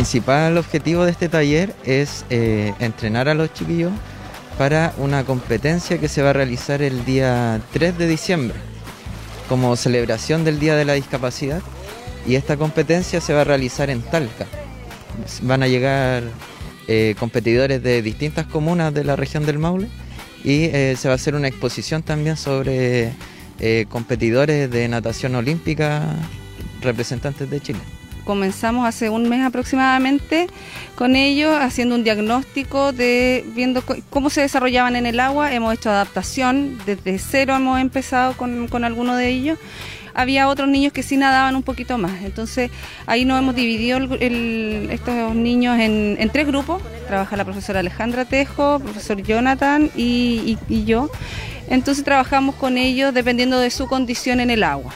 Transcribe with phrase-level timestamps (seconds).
[0.00, 3.92] principal objetivo de este taller es eh, entrenar a los chiquillos
[4.56, 8.56] para una competencia que se va a realizar el día 3 de diciembre
[9.46, 11.60] como celebración del Día de la Discapacidad
[12.26, 14.46] y esta competencia se va a realizar en Talca.
[15.42, 16.22] Van a llegar
[16.88, 19.88] eh, competidores de distintas comunas de la región del Maule
[20.42, 23.12] y eh, se va a hacer una exposición también sobre
[23.90, 26.16] competidores de natación olímpica
[26.80, 27.80] representantes de Chile.
[28.30, 30.46] Comenzamos hace un mes aproximadamente
[30.94, 35.52] con ellos haciendo un diagnóstico de viendo cómo se desarrollaban en el agua.
[35.52, 39.58] Hemos hecho adaptación, desde cero hemos empezado con, con algunos de ellos
[40.14, 42.22] había otros niños que sí nadaban un poquito más.
[42.22, 42.70] Entonces
[43.06, 46.80] ahí nos hemos dividido estos niños en, tres grupos.
[47.08, 51.10] Trabaja la profesora Alejandra Tejo, profesor Jonathan y, yo.
[51.68, 54.94] Entonces trabajamos con ellos dependiendo de su condición en el agua.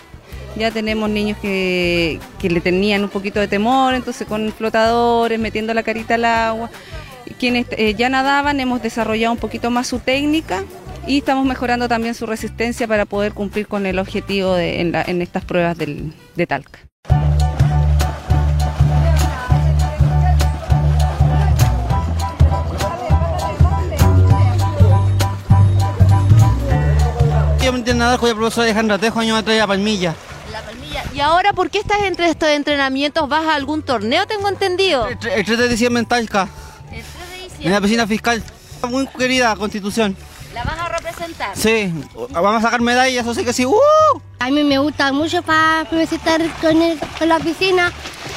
[0.56, 5.83] Ya tenemos niños que, le tenían un poquito de temor, entonces con flotadores, metiendo la
[5.83, 6.70] carita al agua.
[7.38, 10.62] Quienes eh, ya nadaban hemos desarrollado un poquito más su técnica
[11.06, 15.77] y estamos mejorando también su resistencia para poder cumplir con el objetivo en, estas pruebas
[15.78, 16.80] de Talca.
[27.64, 30.14] Yo me entiendo nada con el profesor Alejandro Tejo, año me trae a Palmilla.
[31.15, 33.29] ¿Y ahora por qué estás entre estos entrenamientos?
[33.29, 35.07] ¿Vas a algún torneo, tengo entendido?
[35.07, 36.48] El, 3 de diciembre en Talca.
[36.91, 37.67] El 3 de diciembre.
[37.67, 38.43] En la piscina fiscal.
[38.89, 40.17] Muy querida Constitución.
[40.53, 41.57] ¿La vas a representar?
[41.57, 41.92] Sí,
[42.31, 43.65] vamos a sacar medallas, así que sí.
[43.65, 43.75] ¡uh!
[44.41, 47.92] A mí me gusta mucho para visitar con, la piscina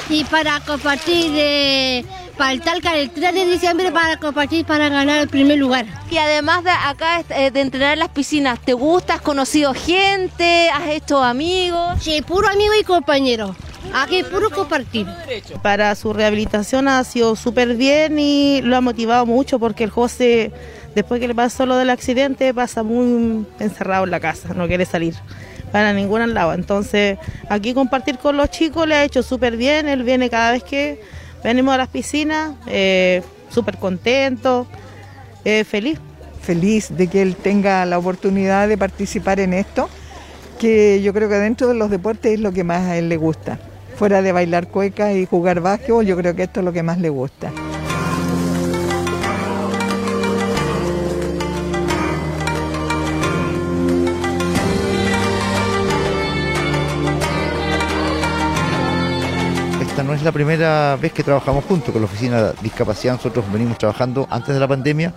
[0.08, 2.06] y para compartir eh,
[2.38, 5.86] para el Talca el 3 de diciembre para compartir para ganar el primer lugar.
[6.10, 9.16] Y además de acá eh, de entrenar en las piscinas, ¿te gusta?
[9.16, 10.70] ¿Has conocido gente?
[10.70, 12.02] ¿Has hecho amigos?
[12.02, 13.56] Sí, puro amigo y compañero.
[13.94, 15.08] Aquí puro compartir.
[15.62, 20.52] Para su rehabilitación ha sido súper bien y lo ha motivado mucho porque el José
[20.98, 24.84] Después que le pasó lo del accidente, pasa muy encerrado en la casa, no quiere
[24.84, 25.14] salir
[25.72, 26.54] para ningún lado.
[26.54, 27.20] Entonces,
[27.50, 29.88] aquí compartir con los chicos le ha hecho súper bien.
[29.88, 31.00] Él viene cada vez que
[31.48, 34.68] venimos a las piscinas, eh, súper contento,
[35.46, 35.98] eh, feliz.
[36.42, 39.90] Feliz de que él tenga la oportunidad de participar en esto,
[40.60, 43.18] que yo creo que dentro de los deportes es lo que más a él le
[43.18, 43.60] gusta.
[43.96, 47.00] Fuera de bailar cueca y jugar básquetbol, yo creo que esto es lo que más
[47.00, 47.52] le gusta.
[60.28, 63.14] La primera vez que trabajamos juntos con la Oficina de Discapacidad.
[63.14, 65.14] Nosotros venimos trabajando antes de la pandemia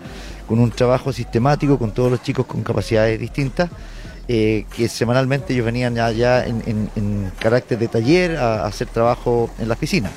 [0.46, 3.68] con un trabajo sistemático con todos los chicos con capacidades distintas.
[4.28, 9.74] Eh, que semanalmente ellos venían ya, en, carácter de taller a, hacer trabajo en la
[9.74, 10.12] oficina.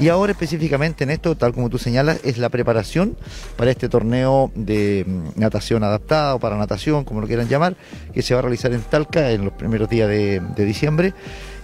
[0.00, 3.16] Y ahora específicamente en esto, tal como tú señalas, es la preparación
[3.56, 7.76] para este torneo de mm, natación adaptada o para natación, como lo quieran llamar,
[8.14, 11.14] que se va a realizar en Talca en los primeros días de, diciembre,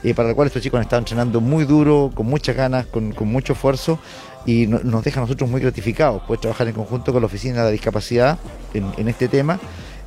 [0.03, 3.15] eh, para el cual estos chicos han estado entrenando muy duro, con muchas ganas, con,
[3.21, 3.99] mucho esfuerzo
[4.47, 7.73] y nos deja a nosotros muy gratificados, pues trabajar en conjunto con la Oficina de
[7.73, 8.39] Discapacidad
[8.75, 9.59] en este tema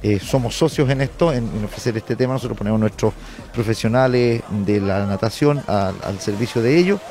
[0.03, 2.33] eh, somos socios en esto, en, ofrecer este tema.
[2.33, 3.13] Nosotros ponemos nuestros
[3.53, 7.01] profesionales de la natación al servicio de ellos.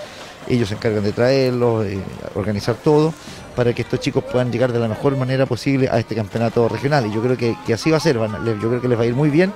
[0.49, 1.87] Ellos se encargan de traerlos,
[2.35, 3.13] organizar todo,
[3.55, 7.07] para que estos chicos puedan llegar de la mejor manera posible a este campeonato regional.
[7.07, 9.15] Y yo creo que, así va a ser, yo creo que les va a ir
[9.15, 9.53] muy bien.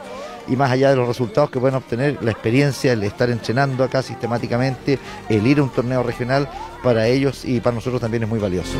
[0.48, 4.02] Y más allá de los resultados que pueden obtener, la experiencia, el estar entrenando acá
[4.02, 6.48] sistemáticamente, el ir a un torneo regional,
[6.82, 8.76] para ellos y para nosotros también es muy valioso.